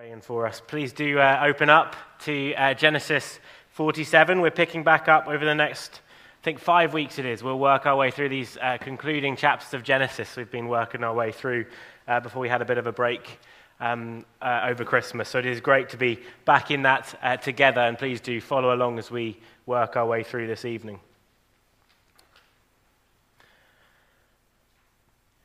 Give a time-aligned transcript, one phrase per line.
[0.00, 0.62] praying for us.
[0.66, 3.38] Please do uh, open up to uh, Genesis
[3.72, 4.40] 47.
[4.40, 6.00] We're picking back up over the next,
[6.40, 7.42] I think, five weeks it is.
[7.42, 11.12] We'll work our way through these uh, concluding chapters of Genesis we've been working our
[11.12, 11.66] way through
[12.08, 13.40] uh, before we had a bit of a break
[13.78, 15.28] um, uh, over Christmas.
[15.28, 18.74] So it is great to be back in that uh, together, and please do follow
[18.74, 20.98] along as we work our way through this evening.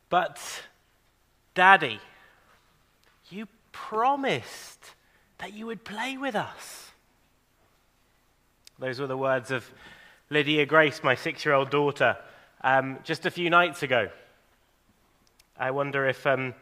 [0.09, 0.39] But,
[1.55, 1.99] Daddy,
[3.75, 4.93] promised
[5.39, 6.91] that you would play with us.
[8.79, 9.69] Those were the words of
[10.29, 12.17] Lydia Grace, my six year old daughter,
[12.61, 14.09] um, just a few nights ago.
[15.59, 16.53] I wonder if um,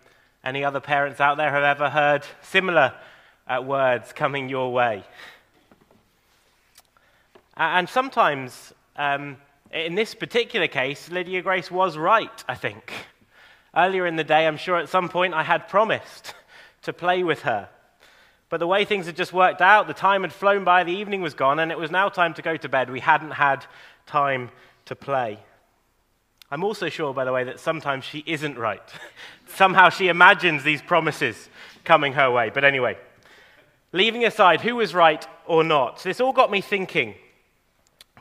[0.43, 2.93] any other parents out there have ever heard similar
[3.47, 5.03] uh, words coming your way.
[7.55, 9.37] And sometimes, um,
[9.71, 12.91] in this particular case, Lydia Grace was right, I think.
[13.75, 16.33] Earlier in the day, I'm sure at some point I had promised
[16.83, 17.69] to play with her.
[18.49, 21.21] But the way things had just worked out, the time had flown by, the evening
[21.21, 22.89] was gone, and it was now time to go to bed.
[22.89, 23.65] We hadn't had
[24.05, 24.51] time
[24.85, 25.39] to play.
[26.51, 28.83] I'm also sure, by the way, that sometimes she isn't right.
[29.47, 31.49] Somehow she imagines these promises
[31.83, 32.51] coming her way.
[32.53, 32.97] But anyway,
[33.91, 37.15] leaving aside who was right or not, this all got me thinking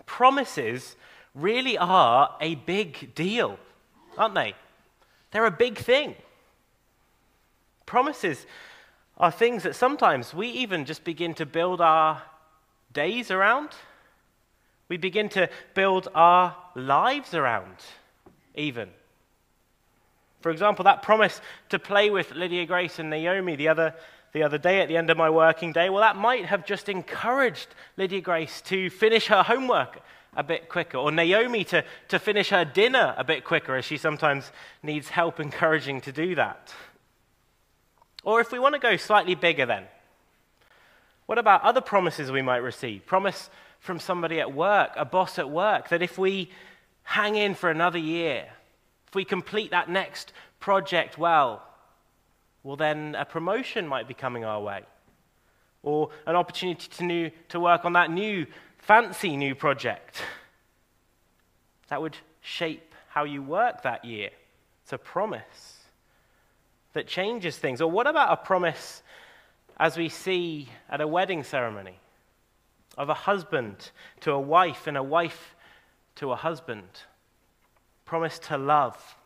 [0.07, 0.97] promises
[1.35, 3.59] really are a big deal,
[4.19, 4.55] aren't they?
[5.31, 6.15] They're a big thing.
[7.93, 8.47] Promises
[9.19, 12.23] are things that sometimes we even just begin to build our
[12.95, 13.69] days around.
[14.89, 17.77] We begin to build our lives around,
[18.55, 18.89] even.
[20.41, 23.95] For example, that promise to play with Lydia Grace and Naomi the other,
[24.33, 26.89] the other day at the end of my working day, well, that might have just
[26.89, 30.01] encouraged Lydia Grace to finish her homework
[30.35, 33.99] a bit quicker, or Naomi to, to finish her dinner a bit quicker, as she
[33.99, 34.51] sometimes
[34.83, 36.73] needs help encouraging to do that.
[38.25, 39.85] Or if we want to go slightly bigger, then,
[41.27, 43.05] what about other promises we might receive?
[43.07, 46.51] Promise from somebody at work, a boss at work, that if we
[47.03, 48.47] hang in for another year,
[49.09, 51.63] if we complete that next project well,
[52.63, 54.83] well, then a promotion might be coming our way.
[55.83, 58.47] Or an opportunity to, new, to work on that new,
[58.79, 60.23] fancy new project.
[61.89, 64.31] That would shape how you work that year.
[64.85, 65.82] It's a promise
[66.93, 67.81] that changes things?
[67.81, 69.03] Or what about a promise
[69.79, 71.99] as we see at a wedding ceremony
[72.97, 75.55] of a husband to a wife and a wife
[76.17, 76.89] to a husband?
[78.05, 79.17] Promise to love,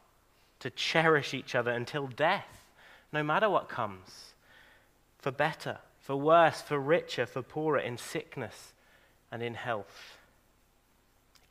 [0.60, 2.64] to cherish each other until death,
[3.12, 4.34] no matter what comes,
[5.18, 8.72] for better, for worse, for richer, for poorer, in sickness
[9.32, 10.15] and in health.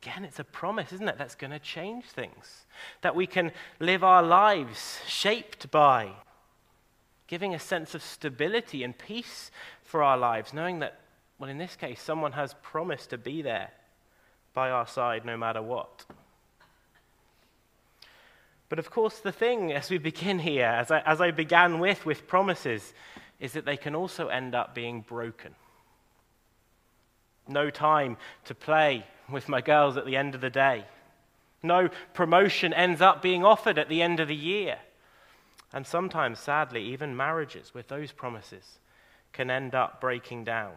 [0.06, 1.18] Again, it's a promise, isn't it?
[1.18, 2.66] That's going to change things.
[3.00, 3.50] That we can
[3.80, 6.12] live our lives shaped by,
[7.26, 9.50] giving a sense of stability and peace
[9.82, 11.00] for our lives, knowing that,
[11.40, 13.70] well, in this case, someone has promised to be there
[14.54, 16.04] by our side no matter what.
[18.68, 22.06] But of course, the thing as we begin here, as I, as I began with,
[22.06, 22.94] with promises,
[23.40, 25.56] is that they can also end up being broken.
[27.48, 30.84] No time to play with my girls at the end of the day.
[31.62, 34.78] No promotion ends up being offered at the end of the year.
[35.72, 38.78] And sometimes, sadly, even marriages with those promises
[39.32, 40.72] can end up breaking down.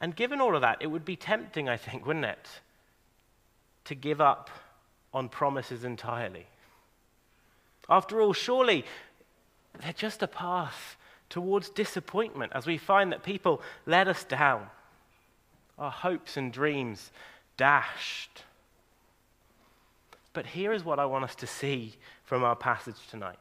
[0.00, 2.48] And given all of that, it would be tempting, I think, wouldn't it,
[3.84, 4.50] to give up
[5.14, 6.46] on promises entirely.
[7.88, 8.84] After all, surely
[9.80, 10.96] they're just a path
[11.30, 14.68] towards disappointment as we find that people let us down
[15.78, 17.10] our hopes and dreams
[17.56, 18.42] dashed.
[20.32, 21.94] But here is what I want us to see
[22.24, 23.38] from our passage tonight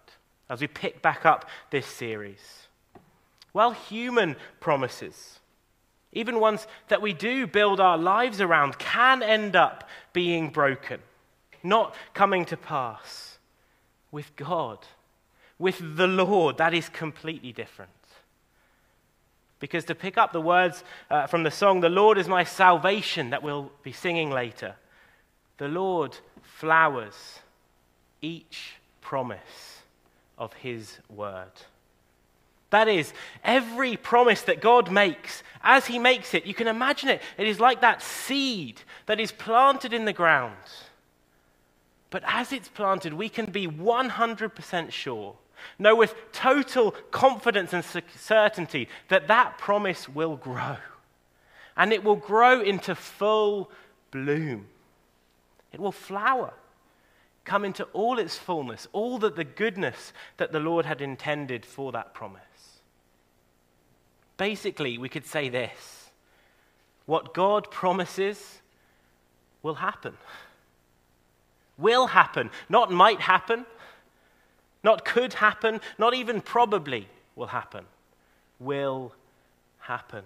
[0.49, 2.67] as we pick back up this series.
[3.53, 5.39] Well, human promises,
[6.13, 10.99] even ones that we do build our lives around, can end up being broken,
[11.63, 13.37] not coming to pass.
[14.11, 14.79] With God,
[15.59, 17.91] with the Lord, that is completely different.
[19.65, 23.31] Because to pick up the words uh, from the song, The Lord is my salvation,
[23.31, 24.75] that we'll be singing later,
[25.57, 27.39] the Lord flowers
[28.21, 29.81] each promise
[30.37, 31.49] of his word.
[32.69, 33.11] That is,
[33.43, 37.23] every promise that God makes, as He makes it, you can imagine it.
[37.35, 40.53] It is like that seed that is planted in the ground.
[42.11, 45.35] But as it's planted, we can be 100% sure
[45.79, 47.83] Know with total confidence and
[48.17, 50.77] certainty that that promise will grow.
[51.77, 53.69] And it will grow into full
[54.11, 54.67] bloom.
[55.73, 56.53] It will flower
[57.45, 61.91] come into all its fullness, all that the goodness that the Lord had intended for
[61.93, 62.41] that promise.
[64.37, 66.09] Basically, we could say this
[67.05, 68.61] what God promises
[69.61, 70.17] will happen.
[71.77, 72.49] Will happen.
[72.67, 73.65] Not might happen,
[74.85, 77.83] not could happen, not even probably will happen.
[78.59, 79.11] Will
[79.79, 80.23] happen.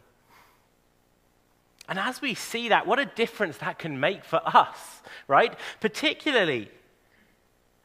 [1.88, 5.58] And as we see that, what a difference that can make for us, right?
[5.80, 6.70] Particularly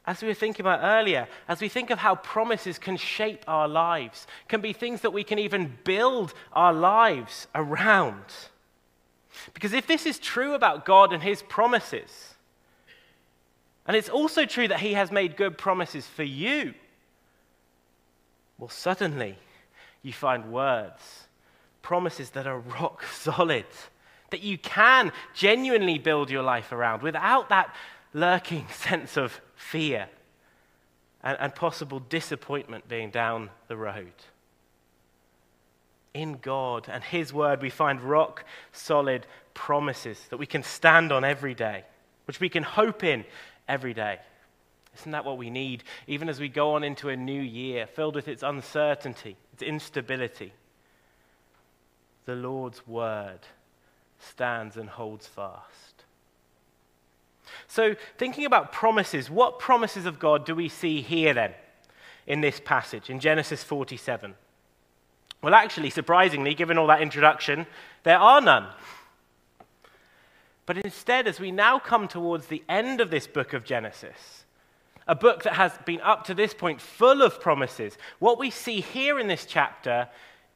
[0.07, 3.67] as we were thinking about earlier, as we think of how promises can shape our
[3.67, 8.25] lives, can be things that we can even build our lives around.
[9.55, 12.34] Because if this is true about God and His promises,
[13.87, 16.75] and it's also true that He has made good promises for you,
[18.59, 19.37] well, suddenly
[20.03, 21.25] you find words,
[21.83, 23.67] promises that are rock solid
[24.31, 27.73] that you can genuinely build your life around without that
[28.13, 30.09] lurking sense of fear
[31.23, 34.13] and, and possible disappointment being down the road.
[36.15, 41.25] In God and His Word, we find rock solid promises that we can stand on
[41.25, 41.85] every day,
[42.27, 43.25] which we can hope in
[43.69, 44.19] every day.
[44.99, 48.15] Isn't that what we need, even as we go on into a new year filled
[48.15, 50.53] with its uncertainty, its instability?
[52.27, 53.41] The Lord's Word
[54.19, 56.05] stands and holds fast.
[57.67, 61.55] So, thinking about promises, what promises of God do we see here then
[62.27, 64.35] in this passage, in Genesis 47?
[65.43, 67.67] Well, actually, surprisingly, given all that introduction,
[68.03, 68.69] there are none.
[70.67, 74.45] But instead, as we now come towards the end of this book of Genesis,
[75.07, 78.81] a book that has been up to this point full of promises, what we see
[78.81, 80.09] here in this chapter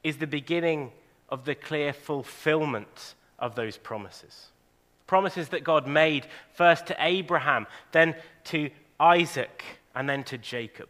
[0.02, 0.92] is the beginning
[1.28, 4.46] of the clear fulfillment of those promises.
[5.06, 8.14] Promises that God made first to Abraham, then
[8.44, 9.62] to Isaac,
[9.94, 10.88] and then to Jacob.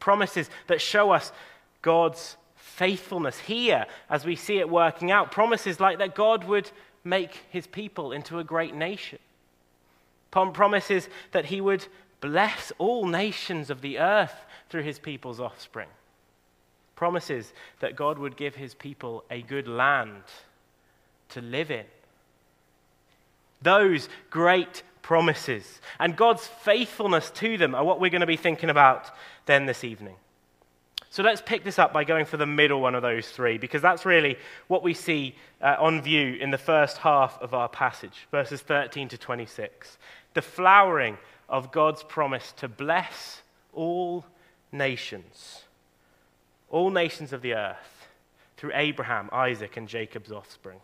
[0.00, 1.32] Promises that show us
[1.82, 5.30] God's faithfulness here as we see it working out.
[5.30, 6.70] Promises like that God would
[7.06, 9.18] make his people into a great nation.
[10.30, 11.86] Promises that he would
[12.20, 14.34] bless all nations of the earth
[14.68, 15.88] through his people's offspring.
[16.94, 20.22] Promises that God would give his people a good land
[21.30, 21.86] to live in.
[23.62, 28.70] Those great promises and God's faithfulness to them are what we're going to be thinking
[28.70, 29.10] about
[29.46, 30.16] then this evening.
[31.16, 33.80] So let's pick this up by going for the middle one of those three, because
[33.80, 34.36] that's really
[34.68, 39.08] what we see uh, on view in the first half of our passage, verses 13
[39.08, 39.96] to 26.
[40.34, 41.16] The flowering
[41.48, 43.40] of God's promise to bless
[43.72, 44.26] all
[44.72, 45.62] nations,
[46.68, 48.08] all nations of the earth,
[48.58, 50.80] through Abraham, Isaac, and Jacob's offspring.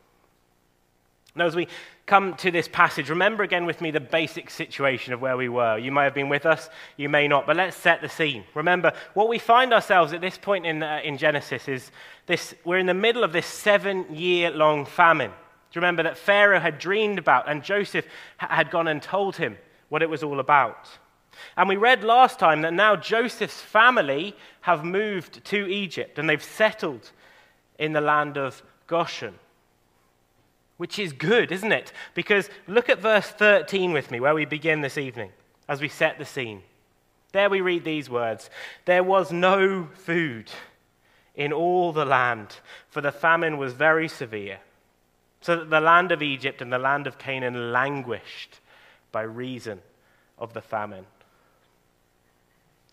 [1.35, 1.69] Now, as we
[2.05, 5.79] come to this passage, remember again with me the basic situation of where we were.
[5.79, 6.69] You may have been with us,
[6.99, 8.45] you may not, but let's set the scene.
[8.55, 11.91] Remember, what we find ourselves at this point in, uh, in Genesis is
[12.27, 15.31] this we're in the middle of this seven year long famine.
[15.31, 18.05] Do you remember that Pharaoh had dreamed about and Joseph
[18.37, 19.57] had gone and told him
[19.89, 20.87] what it was all about?
[21.57, 26.45] And we read last time that now Joseph's family have moved to Egypt and they've
[26.45, 27.11] settled
[27.79, 29.35] in the land of Goshen
[30.77, 31.93] which is good, isn't it?
[32.15, 35.31] Because look at verse 13 with me, where we begin this evening,
[35.69, 36.63] as we set the scene.
[37.33, 38.51] There we read these words
[38.85, 40.51] There was no food
[41.35, 42.57] in all the land,
[42.89, 44.59] for the famine was very severe,
[45.41, 48.61] so that the land of Egypt and the land of Canaan languished
[49.11, 49.81] by reason
[50.39, 51.07] of the famine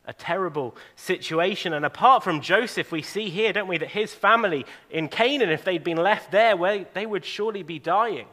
[0.10, 1.72] a terrible situation.
[1.72, 5.64] And apart from Joseph, we see here, don't we, that his family in Canaan, if
[5.64, 8.26] they'd been left there, well, they would surely be dying.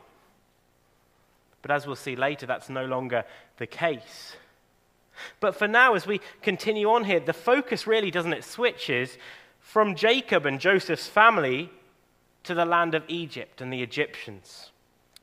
[1.61, 3.25] But as we'll see later, that's no longer
[3.59, 4.37] the case.
[5.39, 9.19] But for now, as we continue on here, the focus really, doesn't it, switches
[9.61, 11.71] from Jacob and Joseph's family
[12.45, 14.71] to the land of Egypt and the Egyptians.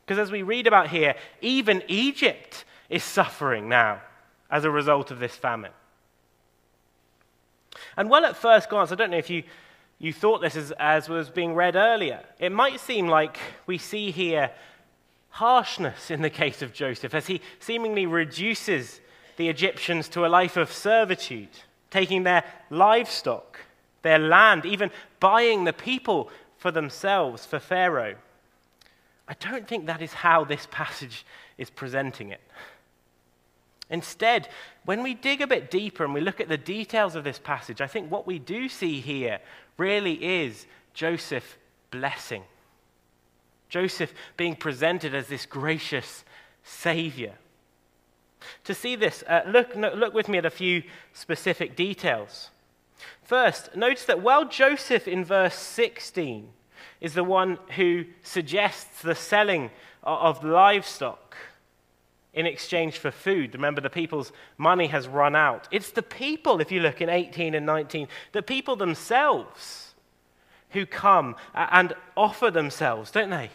[0.05, 4.01] Because as we read about here, even Egypt is suffering now
[4.51, 5.71] as a result of this famine.
[7.97, 9.43] And well, at first glance, I don't know if you,
[9.99, 14.11] you thought this as, as was being read earlier, it might seem like we see
[14.11, 14.51] here
[15.29, 19.01] harshness in the case of Joseph as he seemingly reduces
[19.37, 21.49] the Egyptians to a life of servitude,
[21.89, 23.59] taking their livestock,
[24.03, 28.15] their land, even buying the people for themselves, for Pharaoh.
[29.27, 31.25] I don't think that is how this passage
[31.57, 32.41] is presenting it.
[33.93, 34.49] Instead,
[34.85, 37.79] when we dig a bit deeper and we look at the details of this passage,
[37.79, 39.37] I think what we do see here
[39.77, 41.59] really is Joseph
[41.91, 42.41] blessing.
[43.69, 46.25] Joseph being presented as this gracious
[46.63, 47.35] Savior.
[48.63, 50.81] To see this, uh, look, look with me at a few
[51.13, 52.49] specific details.
[53.21, 56.49] First, notice that while Joseph in verse 16
[56.99, 59.69] is the one who suggests the selling
[60.01, 61.22] of livestock
[62.33, 63.53] in exchange for food.
[63.53, 65.67] Remember, the people's money has run out.
[65.71, 69.93] It's the people, if you look in 18 and 19, the people themselves
[70.71, 73.51] who come and offer themselves, don't they,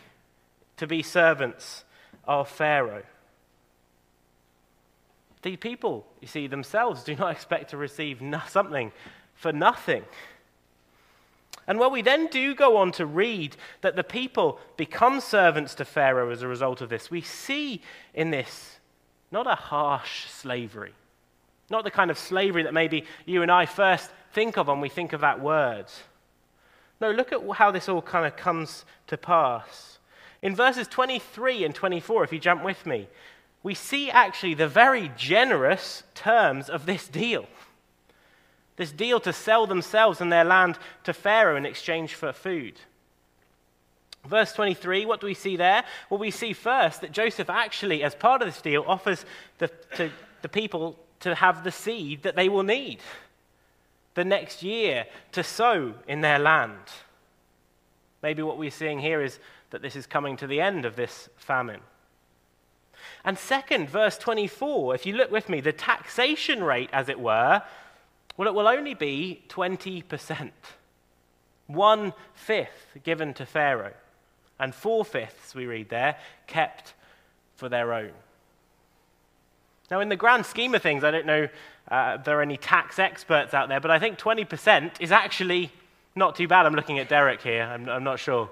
[0.76, 1.84] to be servants
[2.24, 3.02] of Pharaoh.
[5.42, 8.92] The people, you see, themselves do not expect to receive no- something
[9.34, 10.04] for nothing.
[11.68, 15.84] And while we then do go on to read that the people become servants to
[15.84, 17.82] Pharaoh as a result of this, we see
[18.14, 18.78] in this
[19.30, 20.94] not a harsh slavery,
[21.68, 24.88] not the kind of slavery that maybe you and I first think of when we
[24.88, 25.84] think of that word.
[27.02, 29.98] No, look at how this all kind of comes to pass.
[30.40, 33.08] In verses 23 and 24, if you jump with me,
[33.62, 37.46] we see actually the very generous terms of this deal.
[38.78, 42.80] This deal to sell themselves and their land to Pharaoh in exchange for food.
[44.24, 45.84] Verse 23, what do we see there?
[46.08, 49.24] Well, we see first that Joseph actually, as part of this deal, offers
[49.58, 50.10] the, to
[50.42, 53.00] the people to have the seed that they will need
[54.14, 56.78] the next year to sow in their land.
[58.22, 59.38] Maybe what we're seeing here is
[59.70, 61.80] that this is coming to the end of this famine.
[63.24, 67.62] And second, verse 24, if you look with me, the taxation rate, as it were,
[68.38, 70.50] well, it will only be 20%.
[71.66, 73.92] One fifth given to Pharaoh,
[74.60, 76.16] and four fifths, we read there,
[76.46, 76.94] kept
[77.56, 78.12] for their own.
[79.90, 81.48] Now, in the grand scheme of things, I don't know
[81.90, 85.72] uh, if there are any tax experts out there, but I think 20% is actually
[86.14, 86.64] not too bad.
[86.64, 88.48] I'm looking at Derek here, I'm, I'm not sure.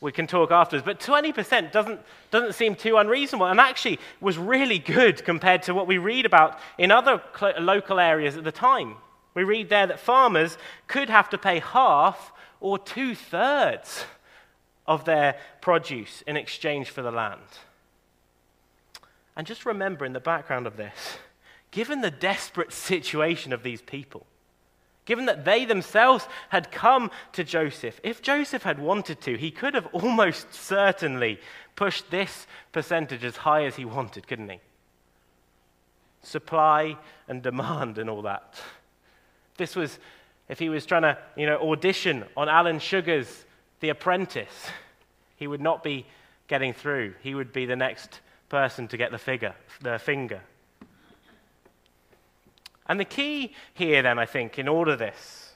[0.00, 0.84] We can talk afterwards.
[0.84, 2.00] But 20% doesn't,
[2.30, 6.58] doesn't seem too unreasonable and actually was really good compared to what we read about
[6.78, 8.96] in other cl- local areas at the time.
[9.36, 14.06] We read there that farmers could have to pay half or two thirds
[14.86, 17.42] of their produce in exchange for the land.
[19.36, 21.18] And just remember in the background of this,
[21.70, 24.26] given the desperate situation of these people,
[25.04, 29.74] given that they themselves had come to Joseph, if Joseph had wanted to, he could
[29.74, 31.38] have almost certainly
[31.74, 34.60] pushed this percentage as high as he wanted, couldn't he?
[36.22, 36.96] Supply
[37.28, 38.58] and demand and all that.
[39.56, 39.98] This was
[40.48, 43.44] if he was trying to, you know, audition on Alan Sugar's
[43.80, 44.70] The Apprentice,
[45.36, 46.06] he would not be
[46.46, 47.14] getting through.
[47.20, 50.40] He would be the next person to get the figure, the finger.
[52.88, 55.54] And the key here, then, I think, in all of this,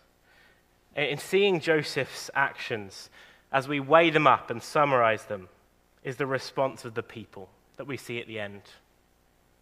[0.97, 3.09] in seeing Joseph's actions,
[3.52, 5.49] as we weigh them up and summarize them,
[6.02, 8.62] is the response of the people that we see at the end.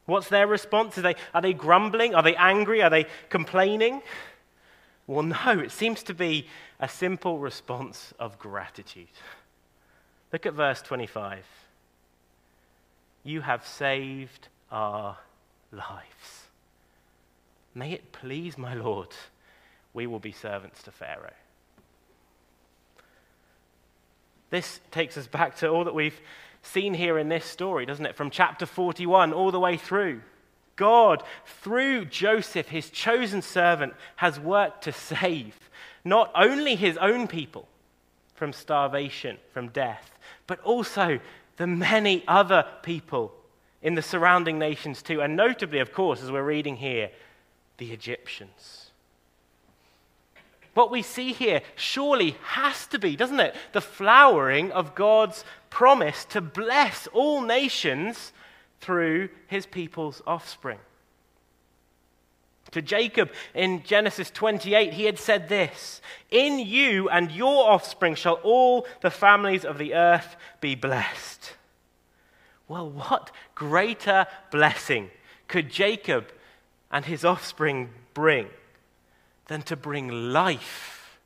[0.09, 0.97] What's their response?
[0.97, 2.15] Are they, are they grumbling?
[2.15, 2.81] Are they angry?
[2.81, 4.01] Are they complaining?
[5.07, 6.47] Well, no, it seems to be
[6.81, 9.11] a simple response of gratitude.
[10.33, 11.45] Look at verse 25.
[13.23, 15.19] You have saved our
[15.71, 16.47] lives.
[17.75, 19.09] May it please my Lord,
[19.93, 21.35] we will be servants to Pharaoh.
[24.49, 26.19] This takes us back to all that we've
[26.63, 28.17] seen here in this story, doesn't it?
[28.17, 30.21] From chapter 41 all the way through.
[30.77, 35.55] God, through Joseph, his chosen servant, has worked to save
[36.05, 37.69] not only his own people
[38.35, 41.19] from starvation, from death, but also
[41.57, 43.35] the many other people
[43.83, 45.21] in the surrounding nations too.
[45.21, 47.11] And notably, of course, as we're reading here,
[47.79, 48.88] the Egyptians.
[50.79, 53.57] What we see here surely has to be, doesn't it?
[53.73, 58.33] The flowering of God's promise to bless all nations
[58.81, 60.79] through his people's offspring.
[62.71, 68.39] To Jacob in Genesis 28, he had said this In you and your offspring shall
[68.45, 71.55] all the families of the earth be blessed.
[72.69, 75.11] Well, what greater blessing
[75.49, 76.29] could Jacob
[76.89, 78.47] and his offspring bring
[79.49, 81.19] than to bring life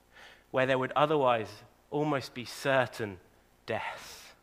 [0.51, 1.49] where there would otherwise
[1.91, 3.19] almost be certain
[3.67, 4.35] death.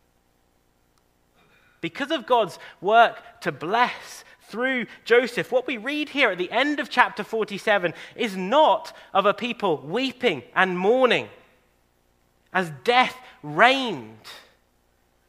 [1.82, 6.80] Because of God's work to bless through Joseph, what we read here at the end
[6.80, 11.30] of chapter 47 is not of a people weeping and mourning
[12.52, 14.28] as death reigned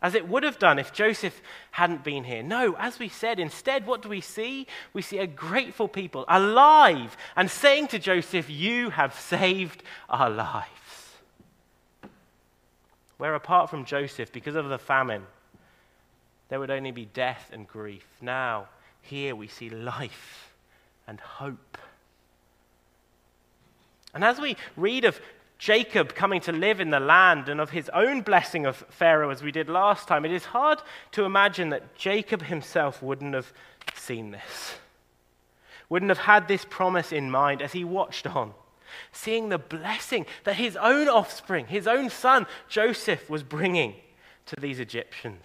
[0.03, 1.43] as it would have done if Joseph
[1.73, 2.43] hadn't been here.
[2.43, 4.67] No, as we said, instead, what do we see?
[4.93, 10.69] We see a grateful people, alive, and saying to Joseph, You have saved our lives.
[13.19, 15.25] Where apart from Joseph, because of the famine,
[16.49, 18.07] there would only be death and grief.
[18.21, 18.69] Now,
[19.03, 20.53] here we see life
[21.07, 21.79] and hope.
[24.13, 25.21] And as we read of
[25.61, 29.43] Jacob coming to live in the land and of his own blessing of Pharaoh, as
[29.43, 30.81] we did last time, it is hard
[31.13, 33.53] to imagine that Jacob himself wouldn't have
[33.95, 34.77] seen this,
[35.91, 38.55] wouldn't have had this promise in mind as he watched on,
[39.13, 43.97] seeing the blessing that his own offspring, his own son, Joseph, was bringing
[44.47, 45.45] to these Egyptians.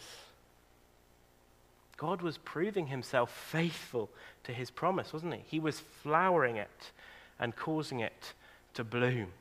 [1.97, 4.09] God was proving himself faithful
[4.45, 5.41] to his promise, wasn't he?
[5.45, 6.91] He was flowering it
[7.37, 8.31] and causing it
[8.75, 9.33] to bloom.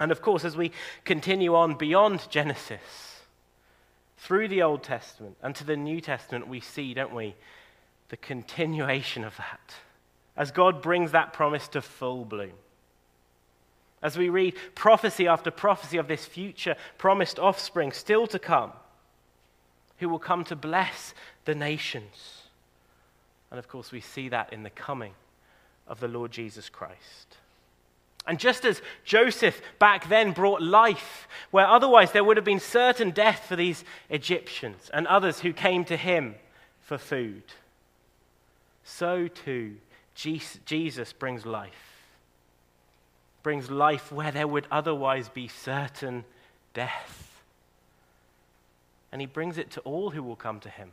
[0.00, 0.72] And of course, as we
[1.04, 2.80] continue on beyond Genesis,
[4.18, 7.34] through the Old Testament and to the New Testament, we see, don't we,
[8.08, 9.74] the continuation of that
[10.36, 12.52] as God brings that promise to full bloom.
[14.02, 18.72] As we read prophecy after prophecy of this future promised offspring still to come,
[19.98, 22.42] who will come to bless the nations.
[23.50, 25.14] And of course, we see that in the coming
[25.86, 27.38] of the Lord Jesus Christ.
[28.26, 33.10] And just as Joseph back then brought life, where otherwise there would have been certain
[33.10, 36.36] death for these Egyptians and others who came to him
[36.80, 37.42] for food,
[38.82, 39.76] so too
[40.14, 41.72] Jesus brings life.
[43.42, 46.24] Brings life where there would otherwise be certain
[46.72, 47.42] death.
[49.12, 50.92] And he brings it to all who will come to him,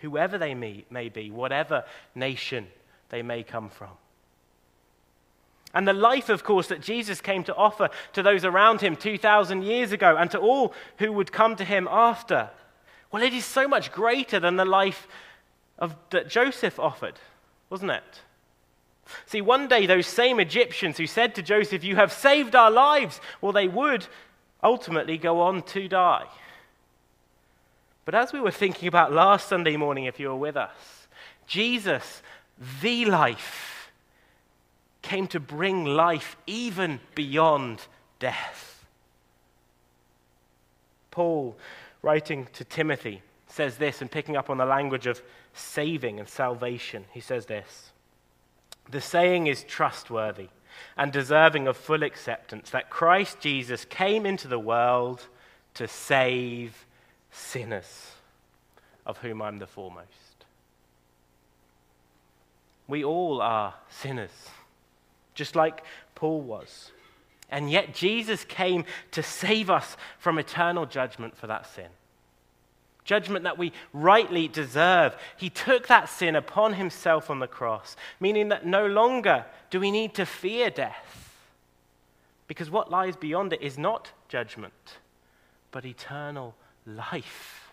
[0.00, 2.66] whoever they may be, whatever nation
[3.10, 3.90] they may come from.
[5.76, 9.62] And the life, of course, that Jesus came to offer to those around him 2,000
[9.62, 12.48] years ago and to all who would come to him after,
[13.12, 15.06] well, it is so much greater than the life
[15.78, 17.16] of, that Joseph offered,
[17.68, 18.22] wasn't it?
[19.26, 23.20] See, one day those same Egyptians who said to Joseph, You have saved our lives,
[23.42, 24.06] well, they would
[24.62, 26.24] ultimately go on to die.
[28.06, 31.06] But as we were thinking about last Sunday morning, if you were with us,
[31.46, 32.22] Jesus
[32.80, 33.75] the life,
[35.06, 37.80] came to bring life even beyond
[38.18, 38.84] death.
[41.12, 41.56] Paul,
[42.02, 45.22] writing to Timothy, says this and picking up on the language of
[45.54, 47.04] saving and salvation.
[47.12, 47.92] He says this
[48.90, 50.48] The saying is trustworthy
[50.96, 55.28] and deserving of full acceptance that Christ Jesus came into the world
[55.74, 56.84] to save
[57.30, 58.10] sinners,
[59.06, 60.10] of whom I'm the foremost.
[62.88, 64.50] We all are sinners,
[65.36, 65.84] just like
[66.16, 66.90] Paul was.
[67.48, 71.86] And yet Jesus came to save us from eternal judgment for that sin.
[73.04, 75.16] Judgment that we rightly deserve.
[75.36, 79.92] He took that sin upon himself on the cross, meaning that no longer do we
[79.92, 81.36] need to fear death.
[82.48, 84.98] Because what lies beyond it is not judgment,
[85.70, 87.65] but eternal life.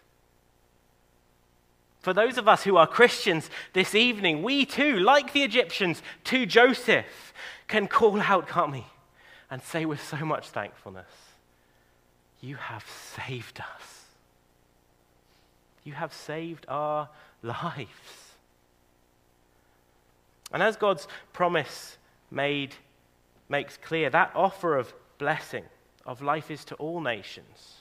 [2.03, 6.45] For those of us who are Christians this evening, we too, like the Egyptians to
[6.45, 7.33] Joseph,
[7.69, 8.85] can call out, can't we?
[9.49, 11.07] And say with so much thankfulness,
[12.41, 12.85] You have
[13.15, 14.05] saved us.
[15.85, 17.07] You have saved our
[17.41, 17.87] lives.
[20.51, 21.97] And as God's promise
[22.29, 22.75] made
[23.47, 25.63] makes clear, that offer of blessing,
[26.05, 27.77] of life is to all nations.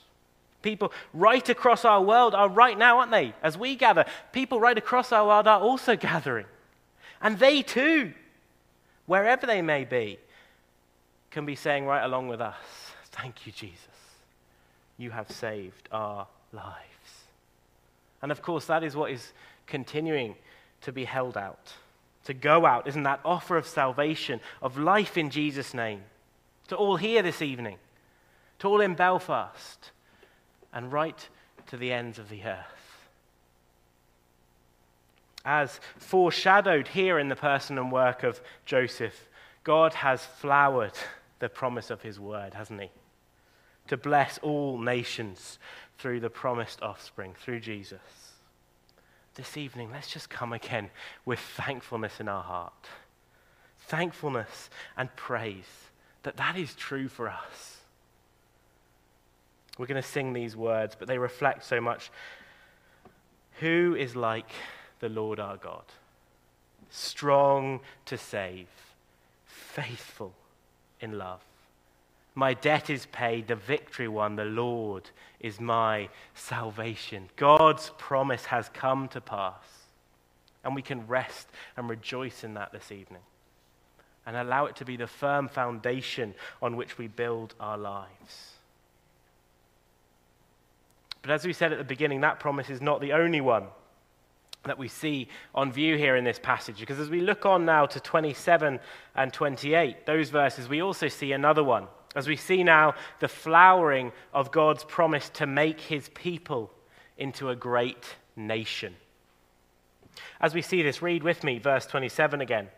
[0.63, 3.33] People right across our world are right now, aren't they?
[3.43, 6.47] As we gather, people right across our world are also gathering.
[7.21, 8.13] And they too,
[9.05, 10.17] wherever they may be,
[11.29, 12.55] can be saying right along with us,
[13.11, 13.77] Thank you, Jesus.
[14.97, 16.73] You have saved our lives.
[18.23, 19.33] And of course, that is what is
[19.67, 20.35] continuing
[20.81, 21.73] to be held out.
[22.25, 26.01] To go out, isn't that offer of salvation, of life in Jesus' name?
[26.69, 27.77] To all here this evening,
[28.59, 29.91] to all in Belfast,
[30.73, 31.29] and right
[31.67, 33.07] to the ends of the earth.
[35.45, 39.29] As foreshadowed here in the person and work of Joseph,
[39.63, 40.93] God has flowered
[41.39, 42.89] the promise of his word, hasn't he?
[43.87, 45.59] To bless all nations
[45.97, 47.99] through the promised offspring, through Jesus.
[49.35, 50.89] This evening, let's just come again
[51.25, 52.87] with thankfulness in our heart.
[53.79, 55.89] Thankfulness and praise
[56.23, 57.72] that that is true for us
[59.77, 62.11] we're going to sing these words, but they reflect so much.
[63.59, 64.49] Who is like
[64.99, 65.83] the Lord our God?
[66.89, 68.67] Strong to save,
[69.45, 70.33] faithful
[70.99, 71.41] in love.
[72.35, 75.09] My debt is paid, the victory won, the Lord
[75.39, 77.29] is my salvation.
[77.35, 79.63] God's promise has come to pass.
[80.63, 83.21] And we can rest and rejoice in that this evening
[84.25, 88.53] and allow it to be the firm foundation on which we build our lives.
[91.23, 93.65] But as we said at the beginning, that promise is not the only one.
[94.65, 96.79] that we see on view here in this passage.
[96.79, 98.79] Because as we look on now to 27
[99.15, 101.87] and 28, those verses, we also see another one.
[102.15, 106.71] As we see now the flowering of God's promise to make his people
[107.17, 108.95] into a great nation.
[110.39, 112.69] As we see this, read with me verse 27 again.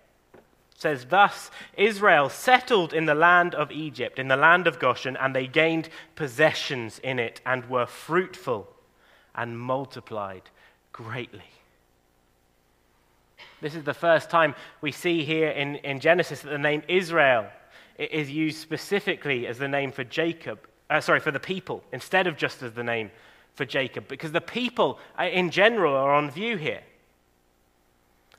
[0.78, 5.34] Says, Thus Israel settled in the land of Egypt, in the land of Goshen, and
[5.34, 8.68] they gained possessions in it and were fruitful
[9.34, 10.44] and multiplied
[10.92, 11.44] greatly.
[13.62, 17.48] This is the first time we see here in, in Genesis that the name Israel
[17.98, 20.60] is used specifically as the name for Jacob,
[20.90, 23.10] uh, sorry, for the people, instead of just as the name
[23.54, 26.82] for Jacob, because the people uh, in general are on view here.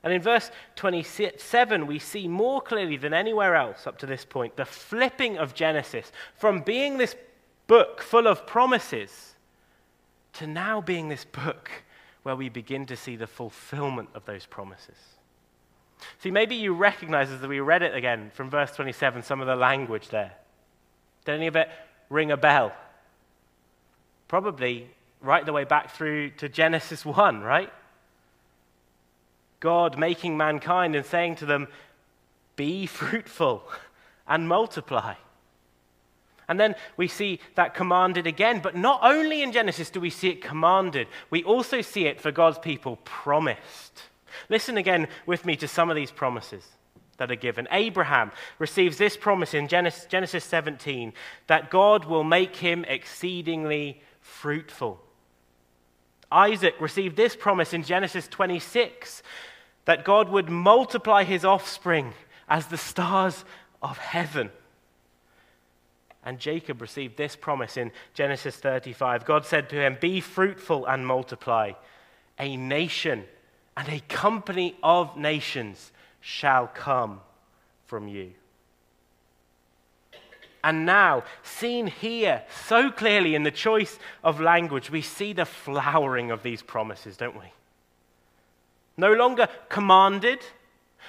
[0.03, 4.55] And in verse 27, we see more clearly than anywhere else up to this point
[4.55, 7.15] the flipping of Genesis from being this
[7.67, 9.35] book full of promises
[10.33, 11.71] to now being this book
[12.23, 14.97] where we begin to see the fulfillment of those promises.
[16.19, 19.55] See, maybe you recognize as we read it again from verse 27 some of the
[19.55, 20.33] language there.
[21.25, 21.69] Did any of it
[22.09, 22.73] ring a bell?
[24.27, 24.89] Probably
[25.21, 27.71] right the way back through to Genesis 1, right?
[29.59, 31.67] God making mankind and saying to them,
[32.55, 33.63] Be fruitful
[34.27, 35.15] and multiply.
[36.49, 38.61] And then we see that commanded again.
[38.61, 42.31] But not only in Genesis do we see it commanded, we also see it for
[42.31, 44.03] God's people promised.
[44.49, 46.65] Listen again with me to some of these promises
[47.17, 47.67] that are given.
[47.71, 51.13] Abraham receives this promise in Genesis 17
[51.47, 55.01] that God will make him exceedingly fruitful.
[56.31, 59.23] Isaac received this promise in Genesis 26
[59.85, 62.13] that God would multiply his offspring
[62.49, 63.45] as the stars
[63.81, 64.51] of heaven.
[66.25, 69.23] And Jacob received this promise in Genesis 35.
[69.23, 71.71] God said to him, Be fruitful and multiply.
[72.37, 73.23] A nation
[73.77, 77.21] and a company of nations shall come
[77.85, 78.33] from you.
[80.67, 86.29] And now, seen here so clearly in the choice of language, we see the flowering
[86.29, 87.53] of these promises, don't we?
[88.97, 90.39] No longer commanded,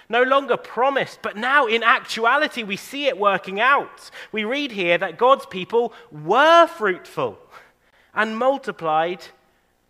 [0.08, 4.12] no longer promised, but now in actuality we see it working out.
[4.30, 7.36] We read here that God's people were fruitful
[8.14, 9.24] and multiplied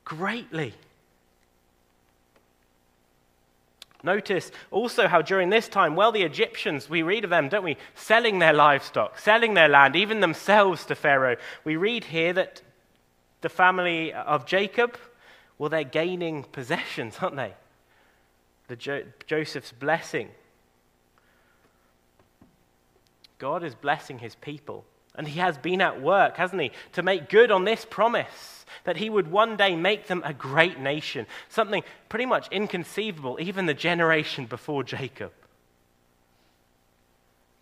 [0.06, 0.72] greatly.
[4.02, 7.76] Notice also how during this time, well, the Egyptians, we read of them, don't we,
[7.94, 11.36] selling their livestock, selling their land, even themselves to Pharaoh.
[11.64, 12.62] We read here that
[13.40, 14.96] the family of Jacob,
[15.58, 17.54] well, they're gaining possessions, aren't they?
[18.68, 20.28] the jo- Joseph's blessing.
[23.38, 24.84] God is blessing his people.
[25.18, 28.96] And he has been at work, hasn't he, to make good on this promise that
[28.96, 31.26] he would one day make them a great nation.
[31.50, 35.32] Something pretty much inconceivable, even the generation before Jacob.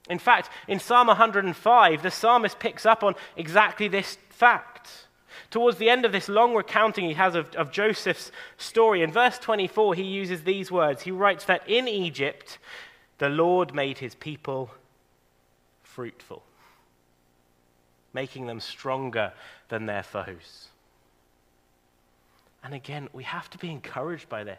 [0.09, 5.07] In fact, in Psalm 105, the psalmist picks up on exactly this fact.
[5.51, 9.39] Towards the end of this long recounting he has of, of Joseph's story, in verse
[9.39, 11.03] 24, he uses these words.
[11.03, 12.59] He writes that in Egypt,
[13.19, 14.71] the Lord made his people
[15.83, 16.43] fruitful,
[18.17, 19.31] making them stronger
[19.69, 20.69] than their foes.
[22.65, 24.59] And again, we have to be encouraged by this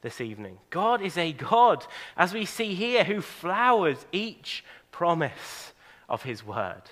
[0.00, 0.56] this evening.
[0.70, 1.84] God is a God,
[2.16, 5.74] as we see here, who flowers each promise
[6.08, 6.82] of his word.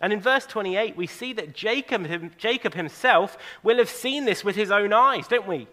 [0.00, 2.08] And in verse 28, we see that Jacob,
[2.38, 5.68] Jacob himself will have seen this with his own eyes, don't we?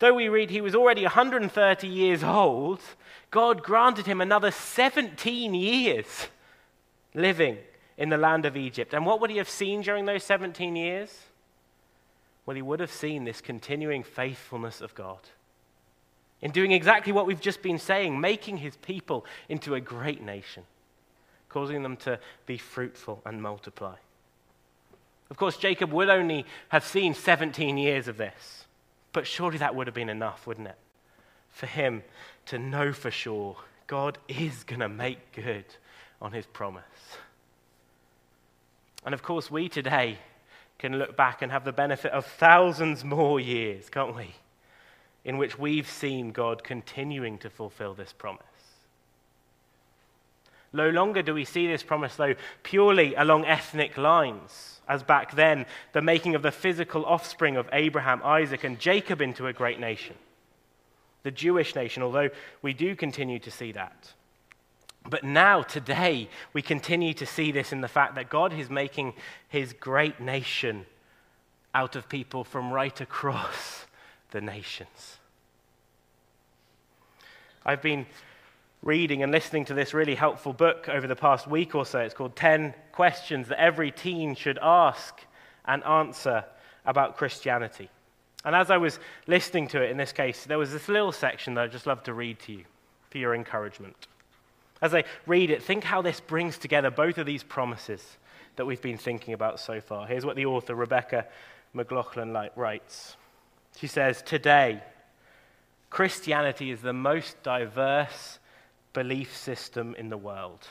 [0.00, 2.80] Though we read he was already 130 years old,
[3.30, 6.26] God granted him another 17 years
[7.14, 7.58] living
[7.96, 8.92] in the land of Egypt.
[8.92, 11.16] And what would he have seen during those 17 years?
[12.44, 15.20] Well, he would have seen this continuing faithfulness of God
[16.42, 20.64] in doing exactly what we've just been saying, making his people into a great nation
[21.54, 23.94] causing them to be fruitful and multiply.
[25.30, 28.64] Of course, Jacob would only have seen 17 years of this,
[29.12, 30.78] but surely that would have been enough, wouldn't it?
[31.50, 32.02] For him
[32.46, 35.64] to know for sure God is going to make good
[36.24, 36.82] on his promise.
[39.04, 40.18] And of course, we today
[40.78, 44.30] can look back and have the benefit of thousands more years, can't we?
[45.26, 48.42] In which we've seen God continuing to fulfill this promise.
[50.72, 55.66] No longer do we see this promise, though, purely along ethnic lines, as back then,
[55.92, 60.16] the making of the physical offspring of Abraham, Isaac, and Jacob into a great nation,
[61.22, 62.30] the Jewish nation, although
[62.62, 64.14] we do continue to see that.
[65.08, 69.12] But now, today, we continue to see this in the fact that God is making
[69.48, 70.86] his great nation
[71.74, 73.84] out of people from right across
[74.30, 75.18] the nations.
[77.66, 78.06] I've been
[78.82, 82.00] reading and listening to this really helpful book over the past week or so.
[82.00, 85.20] It's called 10 Questions That Every Teen Should Ask
[85.64, 86.44] and Answer
[86.84, 87.88] About Christianity.
[88.44, 91.54] And as I was listening to it in this case, there was this little section
[91.54, 92.64] that I'd just love to read to you
[93.10, 94.06] for your encouragement.
[94.84, 98.18] As I read it, think how this brings together both of these promises
[98.56, 100.06] that we've been thinking about so far.
[100.06, 101.26] Here's what the author, Rebecca
[101.72, 103.16] McLaughlin, writes.
[103.78, 104.82] She says, Today,
[105.88, 108.38] Christianity is the most diverse
[108.92, 110.68] belief system in the world,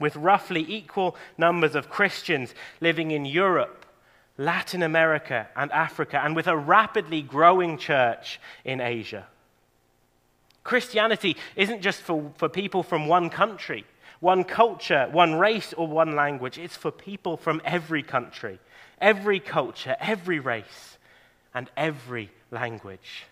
[0.00, 3.86] with roughly equal numbers of Christians living in Europe,
[4.36, 9.28] Latin America, and Africa, and with a rapidly growing church in Asia.
[10.64, 13.84] Christianity isn't just for, for people from one country,
[14.20, 16.58] one culture, one race, or one language.
[16.58, 18.60] It's for people from every country,
[19.00, 20.98] every culture, every race,
[21.54, 23.24] and every language.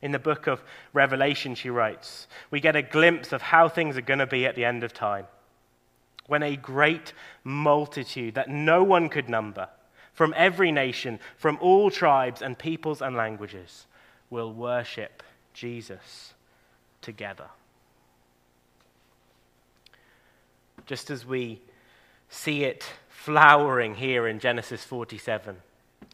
[0.00, 0.62] In the book of
[0.92, 4.54] Revelation, she writes, we get a glimpse of how things are going to be at
[4.54, 5.26] the end of time.
[6.26, 9.68] When a great multitude that no one could number,
[10.12, 13.86] from every nation, from all tribes and peoples and languages,
[14.30, 15.22] will worship
[15.58, 16.34] Jesus
[17.02, 17.46] together.
[20.86, 21.60] Just as we
[22.28, 25.56] see it flowering here in Genesis 47,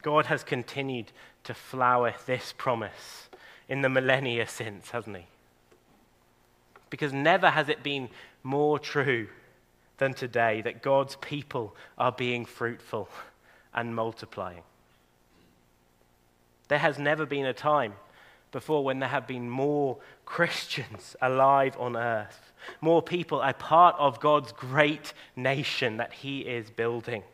[0.00, 1.12] God has continued
[1.44, 3.28] to flower this promise
[3.68, 5.26] in the millennia since, hasn't he?
[6.88, 8.08] Because never has it been
[8.42, 9.28] more true
[9.98, 13.10] than today that God's people are being fruitful
[13.74, 14.62] and multiplying.
[16.68, 17.94] There has never been a time
[18.54, 24.20] before when there have been more Christians alive on earth, more people a part of
[24.20, 27.24] God's great nation that He is building,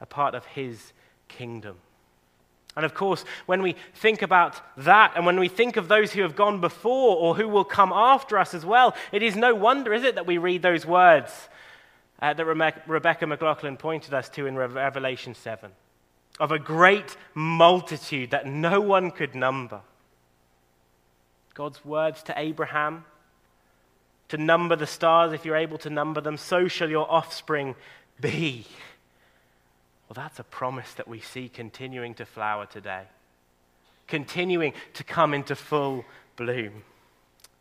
[0.00, 0.92] a part of His
[1.26, 1.78] kingdom.
[2.76, 6.22] And of course, when we think about that and when we think of those who
[6.22, 9.94] have gone before or who will come after us as well, it is no wonder,
[9.94, 11.48] is it, that we read those words
[12.20, 12.44] uh, that
[12.86, 15.70] Rebecca McLaughlin pointed us to in Revelation 7
[16.40, 19.80] of a great multitude that no one could number.
[21.54, 23.04] God's words to Abraham
[24.28, 27.76] to number the stars if you're able to number them, so shall your offspring
[28.20, 28.66] be.
[30.08, 33.04] Well, that's a promise that we see continuing to flower today,
[34.08, 36.04] continuing to come into full
[36.36, 36.82] bloom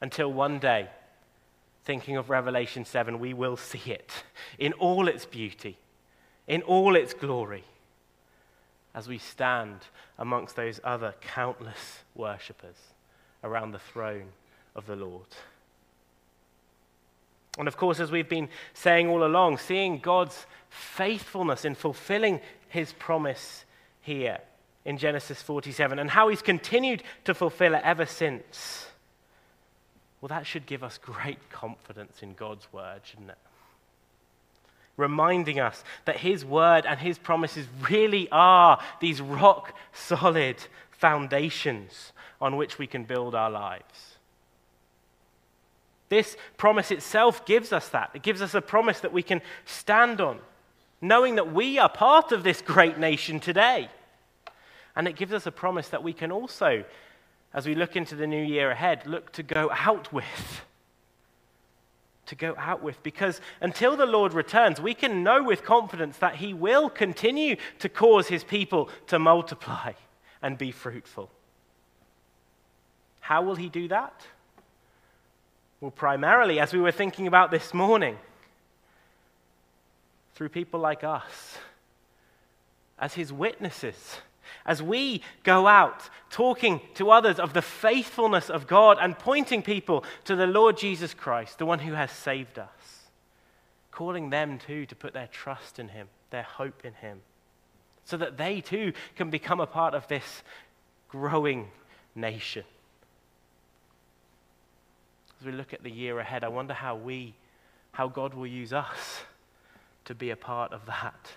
[0.01, 0.89] until one day,
[1.85, 4.23] thinking of Revelation 7, we will see it
[4.57, 5.77] in all its beauty,
[6.47, 7.63] in all its glory,
[8.95, 9.79] as we stand
[10.17, 12.92] amongst those other countless worshippers
[13.43, 14.29] around the throne
[14.75, 15.27] of the Lord.
[17.57, 22.93] And of course, as we've been saying all along, seeing God's faithfulness in fulfilling his
[22.93, 23.65] promise
[24.01, 24.39] here
[24.85, 28.87] in Genesis 47 and how he's continued to fulfill it ever since,
[30.19, 33.37] well, that should give us great confidence in God's word, shouldn't it?
[34.97, 40.55] Reminding us that his word and his promises really are these rock solid
[40.91, 42.12] foundations
[42.43, 44.17] on which we can build our lives.
[46.09, 48.11] This promise itself gives us that.
[48.13, 50.39] It gives us a promise that we can stand on,
[50.99, 53.89] knowing that we are part of this great nation today.
[54.93, 56.83] And it gives us a promise that we can also,
[57.53, 60.65] as we look into the new year ahead, look to go out with.
[62.25, 63.01] To go out with.
[63.03, 67.87] Because until the Lord returns, we can know with confidence that He will continue to
[67.87, 69.93] cause His people to multiply
[70.41, 71.31] and be fruitful.
[73.23, 74.13] How will He do that?
[75.79, 78.17] Well, primarily, as we were thinking about this morning,
[80.35, 81.57] through people like us,
[82.99, 84.17] as his witnesses,
[84.65, 90.03] as we go out talking to others of the faithfulness of God and pointing people
[90.25, 93.07] to the Lord Jesus Christ, the one who has saved us,
[93.89, 97.21] calling them too to put their trust in him, their hope in him,
[98.03, 100.43] so that they too can become a part of this
[101.07, 101.69] growing
[102.15, 102.65] nation
[105.43, 107.33] as we look at the year ahead, I wonder how we,
[107.91, 109.23] how God will use us
[110.05, 111.33] to be a part of that.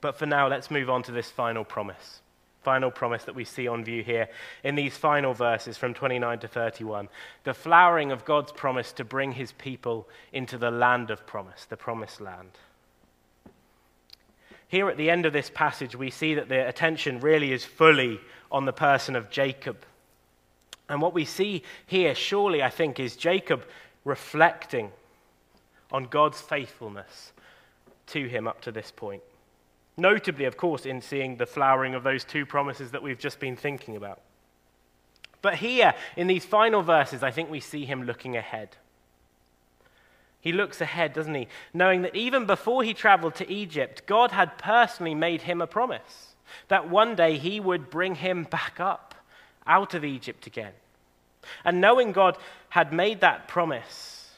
[0.00, 2.22] But for now, let's move on to this final promise.
[2.62, 4.28] Final promise that we see on view here
[4.64, 7.10] in these final verses from 29 to 31.
[7.44, 11.76] The flowering of God's promise to bring his people into the land of promise, the
[11.76, 12.52] promised land.
[14.68, 18.18] Here at the end of this passage, we see that the attention really is fully
[18.50, 19.84] on the person of Jacob.
[20.88, 23.64] And what we see here, surely, I think, is Jacob
[24.04, 24.90] reflecting
[25.92, 27.32] on God's faithfulness
[28.08, 29.22] to him up to this point.
[29.96, 33.56] Notably, of course, in seeing the flowering of those two promises that we've just been
[33.56, 34.20] thinking about.
[35.42, 38.76] But here, in these final verses, I think we see him looking ahead.
[40.40, 41.48] He looks ahead, doesn't he?
[41.74, 46.34] Knowing that even before he traveled to Egypt, God had personally made him a promise
[46.68, 49.07] that one day he would bring him back up
[49.68, 50.72] out of Egypt again.
[51.64, 52.36] And knowing God
[52.70, 54.30] had made that promise,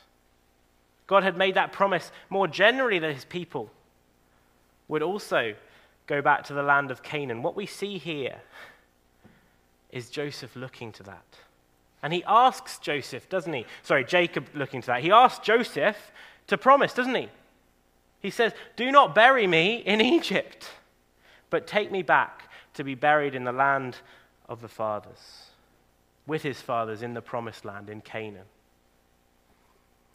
[1.07, 3.71] God had made that promise more generally that his people
[4.89, 5.55] would also
[6.07, 7.43] go back to the land of Canaan.
[7.43, 8.41] What we see here
[9.91, 11.25] is Joseph looking to that.
[12.03, 13.67] And he asks Joseph, doesn't he?
[13.83, 15.03] Sorry, Jacob looking to that.
[15.03, 16.13] He asks Joseph
[16.47, 17.29] to promise, doesn't he?
[18.21, 20.69] He says, Do not bury me in Egypt,
[21.51, 23.97] but take me back to be buried in the land
[24.51, 25.47] of the fathers,
[26.27, 28.45] with his fathers in the promised land in Canaan.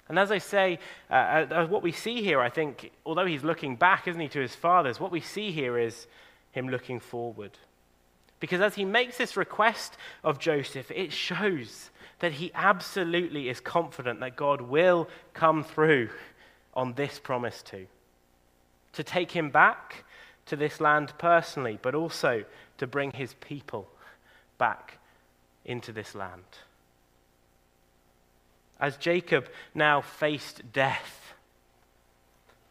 [0.08, 0.78] And as I say,
[1.10, 4.40] uh, uh, what we see here, I think, although he's looking back, isn't he, to
[4.40, 6.06] his fathers, what we see here is
[6.52, 7.58] him looking forward.
[8.40, 14.20] Because as he makes this request of Joseph, it shows that he absolutely is confident
[14.20, 16.10] that God will come through
[16.74, 17.88] on this promise too.
[18.94, 20.04] To take him back
[20.46, 22.44] to this land personally, but also
[22.78, 23.88] to bring his people
[24.58, 24.98] back
[25.64, 26.44] into this land.
[28.80, 31.34] As Jacob now faced death,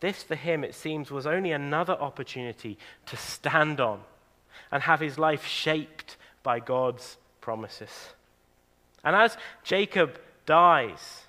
[0.01, 4.03] this for him, it seems, was only another opportunity to stand on
[4.71, 8.13] and have his life shaped by God's promises.
[9.03, 11.24] And as Jacob dies,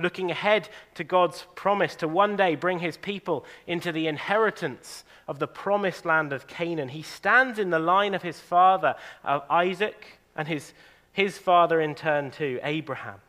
[0.00, 5.38] looking ahead to God's promise to one day bring his people into the inheritance of
[5.38, 10.18] the promised land of Canaan, he stands in the line of his father, of Isaac,
[10.34, 10.72] and his,
[11.12, 13.20] his father in turn too, Abraham.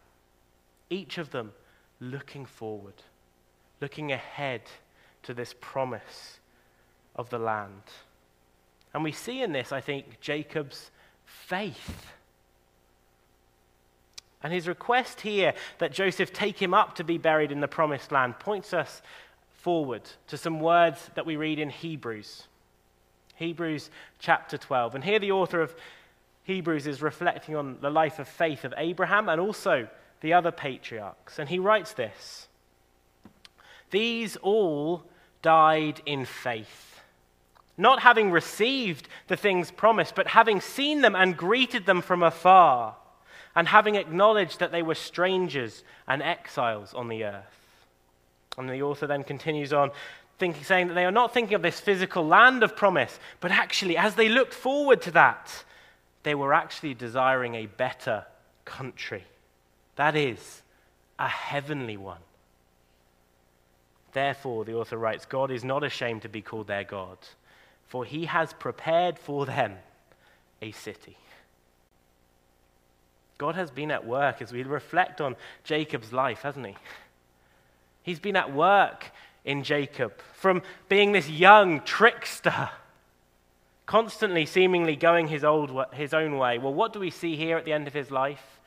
[0.89, 1.53] Each of them
[1.99, 2.95] looking forward,
[3.79, 4.61] looking ahead
[5.23, 6.39] to this promise
[7.15, 7.83] of the land.
[8.93, 10.91] And we see in this, I think, Jacob's
[11.25, 12.07] faith.
[14.43, 18.11] And his request here that Joseph take him up to be buried in the promised
[18.11, 19.01] land points us
[19.53, 22.47] forward to some words that we read in Hebrews.
[23.35, 24.95] Hebrews chapter 12.
[24.95, 25.75] And here the author of
[26.43, 29.87] Hebrews is reflecting on the life of faith of Abraham and also
[30.21, 31.37] the other patriarchs.
[31.37, 32.47] And he writes this
[33.91, 35.03] These all
[35.41, 36.91] died in faith
[37.81, 42.95] not having received the things promised, but having seen them and greeted them from afar,
[43.55, 47.85] and having acknowledged that they were strangers and exiles on the earth.
[48.57, 49.91] And the author then continues on,
[50.39, 53.97] thinking, saying that they are not thinking of this physical land of promise, but actually,
[53.97, 55.63] as they looked forward to that,
[56.23, 58.25] they were actually desiring a better
[58.65, 59.23] country.
[59.95, 60.61] That is,
[61.17, 62.21] a heavenly one.
[64.13, 67.17] Therefore, the author writes, God is not ashamed to be called their God
[67.91, 69.75] for he has prepared for them
[70.61, 71.17] a city.
[73.41, 76.75] God has been at work as we reflect on Jacob's life, hasn't he?
[78.03, 79.07] He's been at work
[79.43, 82.69] in Jacob from being this young trickster,
[83.87, 86.59] constantly seemingly going his, old, his own way.
[86.59, 88.59] Well, what do we see here at the end of his life?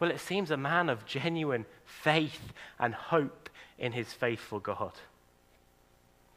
[0.00, 4.92] Well, it seems a man of genuine faith and hope in his faithful God.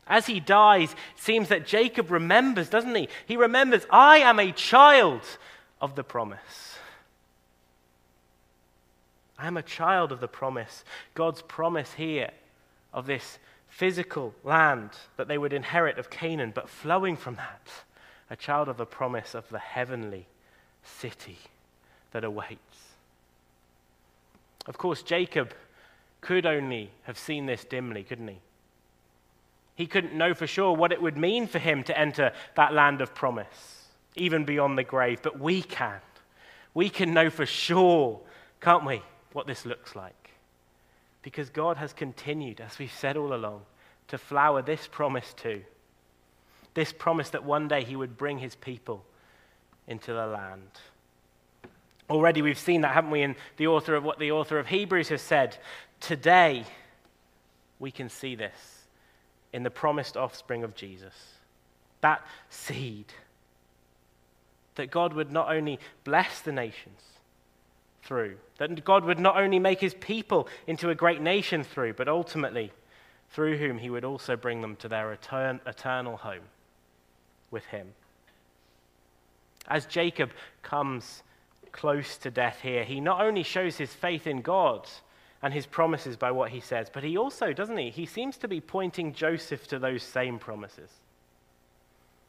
[0.05, 3.07] As he dies, it seems that Jacob remembers, doesn't he?
[3.25, 5.21] He remembers, I am a child
[5.79, 6.74] of the promise.
[9.37, 10.83] I am a child of the promise.
[11.13, 12.31] God's promise here
[12.93, 17.69] of this physical land that they would inherit of Canaan, but flowing from that,
[18.29, 20.27] a child of the promise of the heavenly
[20.83, 21.37] city
[22.11, 22.59] that awaits.
[24.65, 25.53] Of course, Jacob
[26.21, 28.39] could only have seen this dimly, couldn't he?
[29.75, 33.01] He couldn't know for sure what it would mean for him to enter that land
[33.01, 35.19] of promise, even beyond the grave.
[35.21, 35.99] But we can.
[36.73, 38.21] We can know for sure,
[38.61, 39.01] can't we,
[39.35, 40.31] what this looks like?
[41.21, 43.63] Because God has continued, as we've said all along,
[44.07, 45.61] to flower this promise too.
[46.73, 49.03] This promise that one day he would bring his people
[49.89, 50.69] into the land.
[52.09, 55.09] Already we've seen that, haven't we, in the author of what the author of Hebrews
[55.09, 55.57] has said.
[55.99, 56.63] Today,
[57.77, 58.85] we can see this
[59.51, 61.13] in the promised offspring of Jesus.
[61.99, 63.07] That seed.
[64.75, 67.01] That God would not only bless the nations
[68.05, 72.07] through, that God would not only make his people into a great nation through, but
[72.07, 72.71] ultimately
[73.31, 76.43] through whom he would also bring them to their etern- eternal home
[77.51, 77.87] with him.
[79.67, 80.31] As Jacob
[80.61, 81.23] comes
[81.71, 84.87] close to death here, he not only shows his faith in God
[85.41, 86.89] and his promises by what he says.
[86.91, 87.89] But he also, doesn't he?
[87.89, 90.89] He seems to be pointing Joseph to those same promises.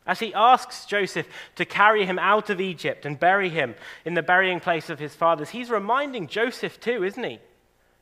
[0.07, 1.27] As he asks Joseph
[1.57, 5.15] to carry him out of Egypt and bury him in the burying place of his
[5.15, 7.41] fathers, he's reminding Joseph too, isn't he?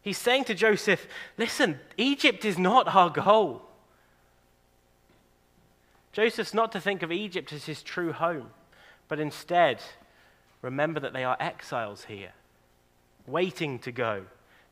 [0.03, 1.07] He's saying to Joseph,
[1.39, 3.63] Listen, Egypt is not our goal.
[6.13, 8.51] Joseph's not to think of Egypt as his true home,
[9.09, 9.81] but instead,
[10.61, 12.33] remember that they are exiles here,
[13.27, 14.25] waiting to go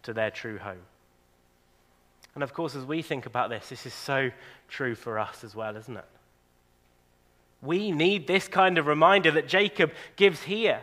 [0.03, 0.85] to their true home.
[2.35, 4.31] And of course, as we think about this, this is so
[4.69, 6.05] true for us as well, isn't it?
[7.63, 10.81] We need this kind of reminder that Jacob gives here.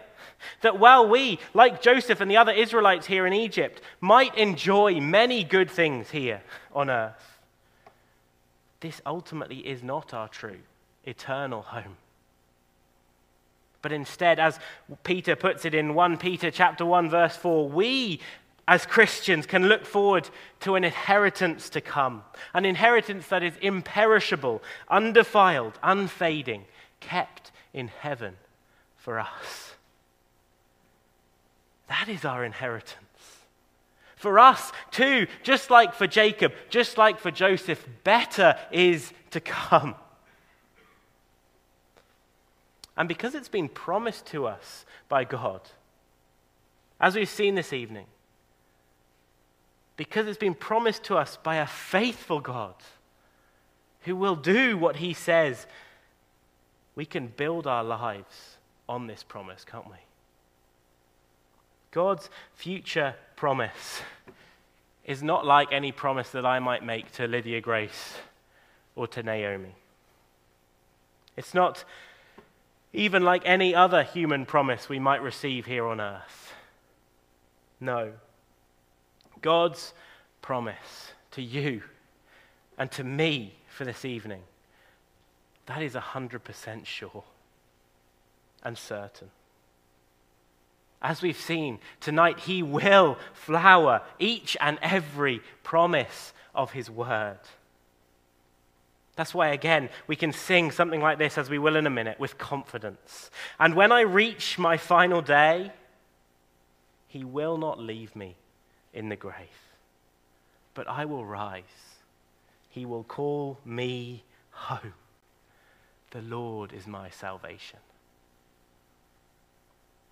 [0.61, 5.43] That while we, like Joseph and the other Israelites here in Egypt, might enjoy many
[5.43, 6.41] good things here
[6.73, 7.39] on earth,
[8.79, 10.59] this ultimately is not our true
[11.03, 11.97] eternal home.
[13.81, 14.59] But instead, as
[15.03, 18.19] Peter puts it in 1 Peter chapter 1 verse 4, we
[18.69, 24.61] as Christians can look forward to an inheritance to come, an inheritance that is imperishable,
[24.87, 26.65] undefiled, unfading,
[26.99, 28.35] kept in heaven
[28.95, 29.73] for us.
[31.87, 32.93] That is our inheritance.
[34.15, 39.95] For us, too, just like for Jacob, just like for Joseph, better is to come.
[42.95, 45.61] And because it's been promised to us by God,
[47.01, 48.05] as we've seen this evening,
[49.99, 52.73] because it's been promised to us by a faithful God
[54.03, 55.67] who will do what he says,
[56.95, 58.55] we can build our lives
[58.87, 59.97] on this promise, can't we?
[61.91, 64.01] God's future promise
[65.03, 68.19] is not like any promise that I might make to Lydia Grace
[68.95, 69.75] or to Naomi.
[71.35, 71.83] It's not
[72.93, 76.53] even like any other human promise we might receive here on earth.
[77.81, 78.13] No.
[79.41, 79.93] God's
[80.41, 81.83] promise to you
[82.77, 84.41] and to me for this evening,
[85.65, 87.23] that is 100% sure
[88.63, 89.29] and certain.
[91.01, 97.39] As we've seen tonight, He will flower each and every promise of His word.
[99.15, 102.19] That's why, again, we can sing something like this, as we will in a minute,
[102.19, 103.29] with confidence.
[103.59, 105.71] And when I reach my final day,
[107.07, 108.37] He will not leave me
[108.93, 109.35] in the grave,
[110.73, 111.63] but I will rise.
[112.69, 114.93] He will call me home.
[116.11, 117.79] The Lord is my salvation.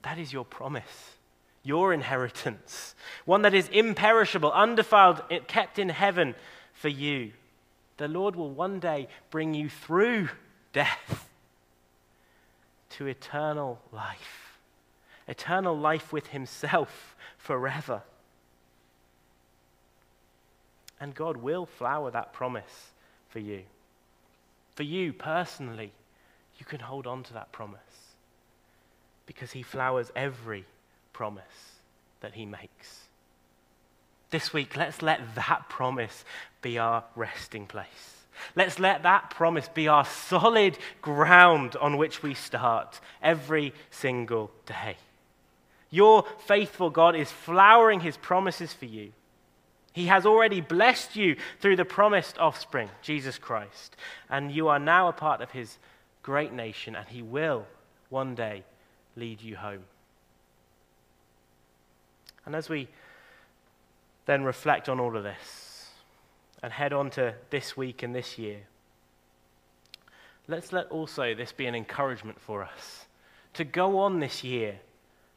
[0.04, 1.16] That is your promise,
[1.64, 6.36] your inheritance, one that is imperishable, undefiled, kept in heaven
[6.74, 7.32] for you
[7.98, 10.30] the Lord will one day bring you through
[10.72, 11.30] death
[12.92, 14.60] to eternal life,
[15.28, 18.04] eternal life with Himself forever.
[21.00, 22.92] And God will flower that promise
[23.30, 23.62] for you.
[24.76, 25.92] For you personally,
[26.60, 27.80] you can hold on to that promise
[29.26, 30.66] because He flowers every
[31.14, 31.44] promise
[32.22, 33.02] that He makes.
[34.30, 36.26] This week, let's let that promise
[36.62, 38.18] be our resting place.
[38.56, 44.98] Let's let that promise be our solid ground on which we start every single day.
[45.90, 49.12] Your faithful God is flowering his promises for you.
[49.98, 53.96] He has already blessed you through the promised offspring, Jesus Christ.
[54.30, 55.80] And you are now a part of his
[56.22, 57.66] great nation, and he will
[58.10, 58.64] one day
[59.16, 59.86] lead you home.
[62.46, 62.90] And as we
[64.28, 65.90] then reflect on all of this
[66.62, 68.60] and head on to this week and this year,
[70.48, 73.08] let's let also this be an encouragement for us
[73.56, 74.80] to go on this year,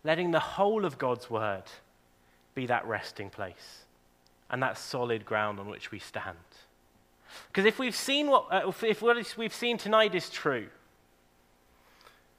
[0.04, 1.64] letting the whole of God's word
[2.54, 3.86] be that resting place
[4.50, 6.36] and that solid ground on which we stand.
[7.48, 10.66] Because if we've seen what, uh, if what we've seen tonight is true,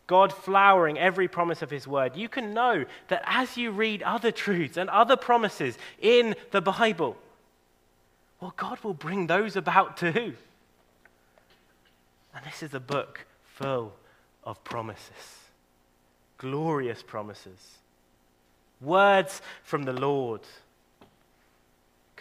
[0.07, 4.31] God flowering every promise of His word, you can know that as you read other
[4.31, 7.15] truths and other promises in the Bible,
[8.41, 10.33] well, God will bring those about too.
[12.35, 13.93] And this is a book full
[14.43, 15.37] of promises,
[16.37, 17.77] glorious promises,
[18.81, 20.41] words from the Lord,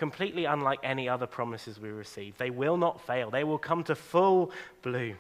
[0.01, 2.39] completely unlike any other promises we receive.
[2.39, 5.19] They will not fail, they will come to full bloom.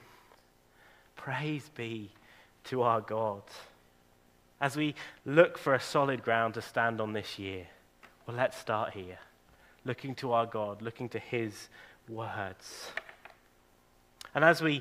[1.17, 2.13] Praise be
[2.65, 3.43] to our God.
[4.59, 4.95] As we
[5.27, 7.67] look for a solid ground to stand on this year,
[8.27, 9.19] well, let's start here.
[9.85, 11.69] Looking to our God, looking to His
[12.09, 12.91] words.
[14.35, 14.81] And as we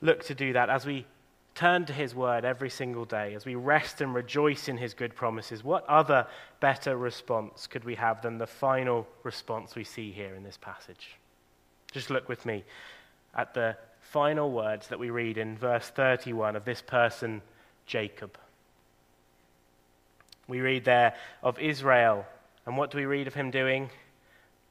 [0.00, 1.06] look to do that, as we
[1.54, 5.14] turn to His word every single day, as we rest and rejoice in His good
[5.14, 6.26] promises, what other
[6.60, 11.16] better response could we have than the final response we see here in this passage?
[11.92, 12.64] Just look with me
[13.34, 17.40] at the final words that we read in verse 31 of this person,
[17.86, 18.36] Jacob.
[20.48, 22.26] We read there of Israel,
[22.66, 23.90] and what do we read of him doing?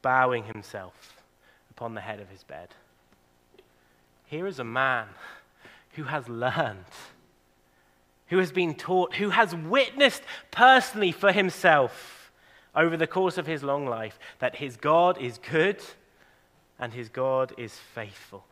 [0.02, 1.22] Bowing himself
[1.72, 2.70] upon the head of his bed.
[4.26, 5.08] Here is a man
[5.94, 6.86] who has learned,
[8.28, 12.32] who has been taught, who has witnessed personally for himself
[12.76, 15.82] over the course of his long life that his God is good
[16.80, 18.46] and his God is faithful.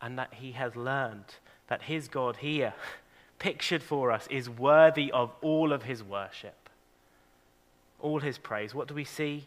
[0.00, 1.36] And that he has learned
[1.68, 2.74] that his God here,
[3.38, 6.68] pictured for us, is worthy of all of his worship,
[8.00, 8.74] all his praise.
[8.74, 9.46] What do we see?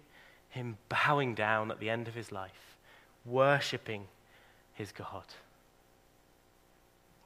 [0.49, 2.75] Him bowing down at the end of his life,
[3.25, 4.07] worshipping
[4.73, 5.25] his God.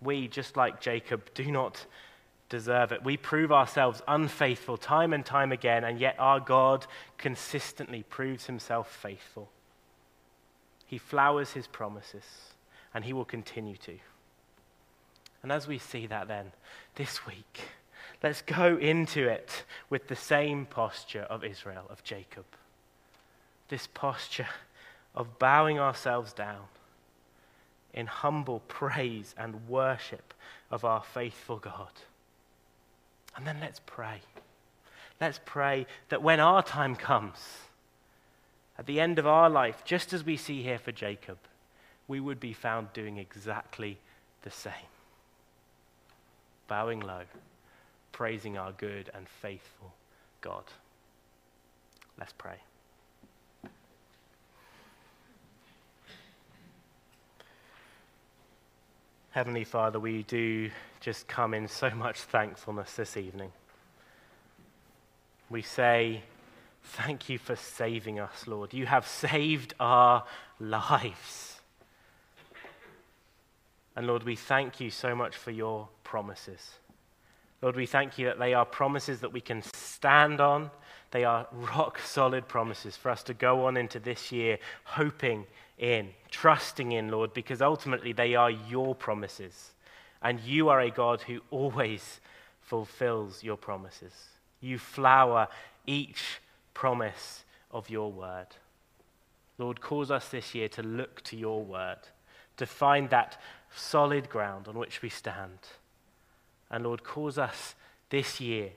[0.04, 1.86] We, just like Jacob, do not
[2.49, 3.04] deserve it.
[3.04, 6.86] We prove ourselves unfaithful time and time again, and yet our God
[7.18, 9.49] consistently proves himself faithful.
[10.86, 12.24] He flowers his promises,
[12.93, 13.97] and he will continue to.
[15.41, 16.51] And as we see that then,
[16.95, 17.62] this week,
[18.22, 22.45] let's go into it with the same posture of Israel, of Jacob.
[23.70, 24.47] This posture
[25.16, 26.66] of bowing ourselves down
[27.94, 30.34] in humble praise and worship
[30.72, 31.91] of our faithful God.
[33.36, 34.22] And then let's pray.
[35.22, 37.38] Let's pray that when our time comes,
[38.78, 41.38] at the end of our life, just as we see here for Jacob,
[42.08, 43.98] we would be found doing exactly
[44.41, 44.74] the same.
[46.68, 47.24] Bowing low,
[48.12, 49.94] praising our good and faithful
[50.41, 50.64] God.
[52.18, 52.58] Let's pray.
[59.34, 60.69] Heavenly Father, we do
[60.99, 63.51] just come in so much thankfulness this evening.
[65.49, 66.21] We say,
[66.84, 68.75] Thank you for saving us, Lord.
[68.75, 70.23] You have saved our
[70.59, 71.61] lives.
[73.95, 76.75] And Lord, we thank you so much for your promises.
[77.63, 80.69] Lord, we thank you that they are promises that we can stand on.
[81.09, 85.47] They are rock solid promises for us to go on into this year hoping
[85.79, 89.71] in, trusting in, Lord, because ultimately they are your promises.
[90.21, 92.19] And you are a God who always
[92.59, 94.13] fulfills your promises.
[94.59, 95.47] You flower
[95.86, 96.41] each
[96.73, 98.47] promise of your word.
[99.59, 101.99] Lord, cause us this year to look to your word,
[102.57, 103.39] to find that
[103.75, 105.59] solid ground on which we stand.
[106.71, 107.75] And Lord, cause us
[108.09, 108.71] this year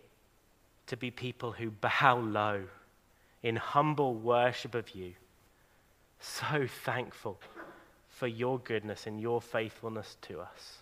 [0.89, 2.65] to be people who bow low
[3.43, 5.15] in humble worship of you
[6.21, 7.41] so thankful
[8.09, 10.79] for your goodness and your faithfulness to us.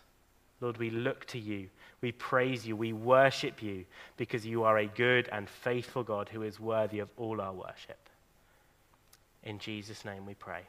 [0.61, 1.68] Lord, we look to you.
[2.01, 2.76] We praise you.
[2.76, 3.85] We worship you
[4.16, 7.99] because you are a good and faithful God who is worthy of all our worship.
[9.43, 10.62] In Jesus' name we pray.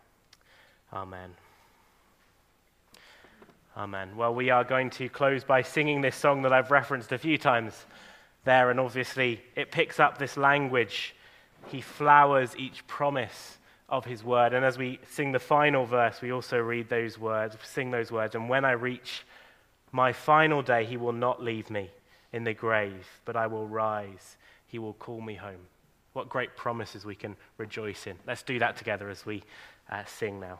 [0.92, 1.32] Amen.
[3.78, 4.16] Amen.
[4.16, 7.38] Well, we are going to close by singing this song that I've referenced a few
[7.38, 7.74] times
[8.44, 11.14] there, and obviously it picks up this language.
[11.68, 13.58] He flowers each promise
[13.90, 14.54] of his word.
[14.54, 18.36] And as we sing the final verse, we also read those words, sing those words.
[18.36, 19.24] And when I reach
[19.92, 21.92] my final day, he will not leave me
[22.34, 24.38] in the grave, but I will rise.
[24.68, 25.68] He will call me home.
[26.14, 28.18] What great promises we can rejoice in.
[28.26, 29.44] Let's do that together as we
[29.92, 30.60] uh, sing now.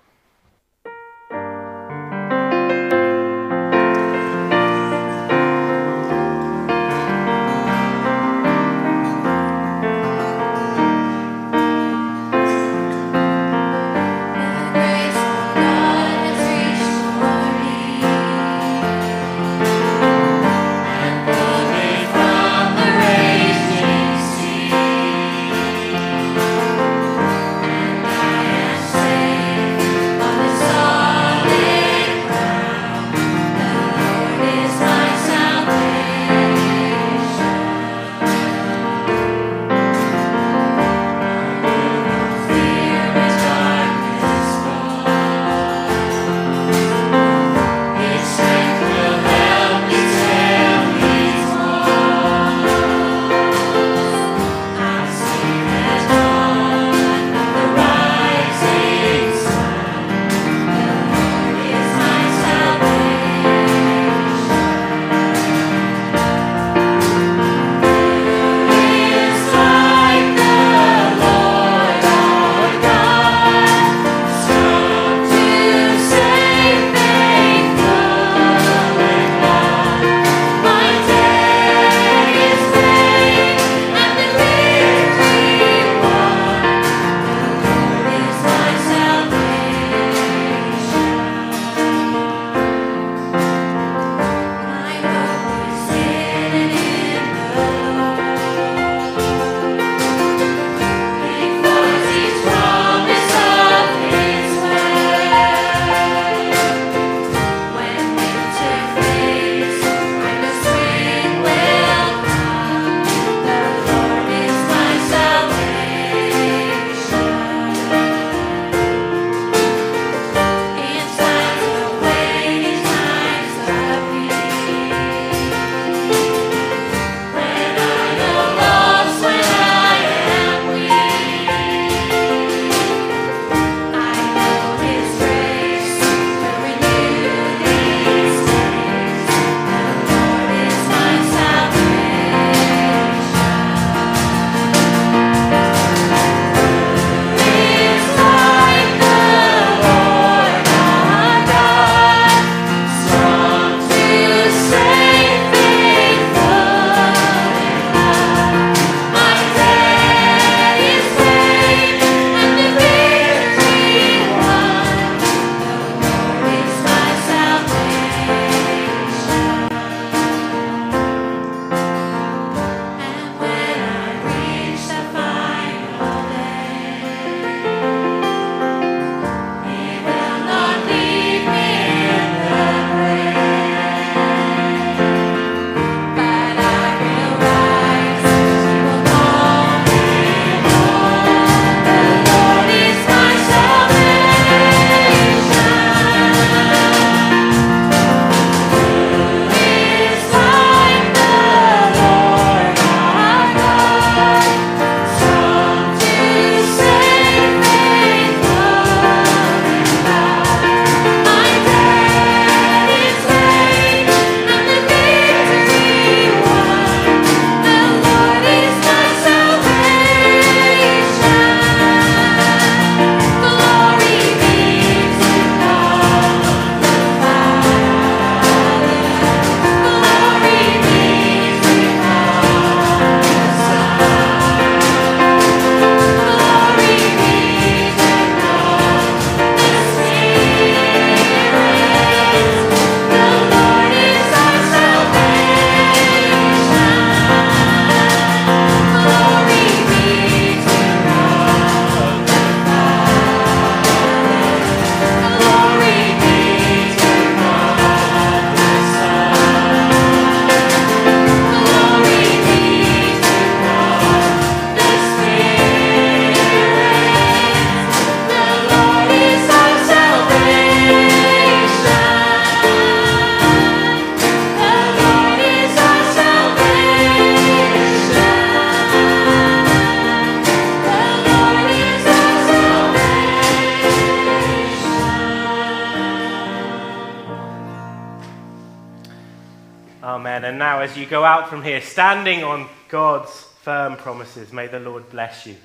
[291.36, 293.30] Out from here, standing on God's
[293.62, 295.58] firm promises, may the Lord bless you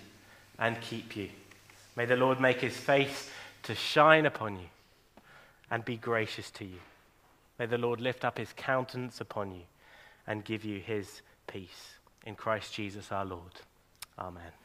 [0.59, 1.29] and keep you.
[1.95, 3.31] May the Lord make his face
[3.63, 4.67] to shine upon you
[5.71, 6.81] and be gracious to you.
[7.57, 9.63] May the Lord lift up his countenance upon you
[10.27, 11.95] and give you his peace.
[12.27, 13.53] In Christ Jesus our Lord.
[14.19, 14.60] Amen.